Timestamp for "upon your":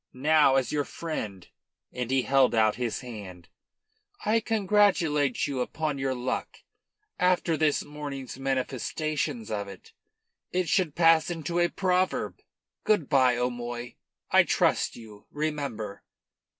5.61-6.15